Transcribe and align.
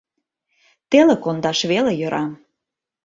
Теле 0.89 1.15
кондаш 1.23 1.59
веле 1.71 1.93
йӧра. 1.99 2.23